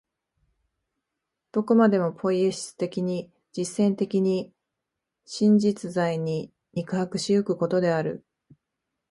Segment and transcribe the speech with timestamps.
[1.51, 4.51] どこまでもポイエシス的に、実践的に、
[5.27, 8.25] 真実在に肉迫し行くことである。